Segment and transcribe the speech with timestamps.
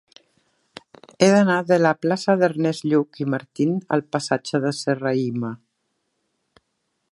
[1.19, 5.55] He d'anar de la plaça d'Ernest Lluch i Martín al passatge de Serrahima.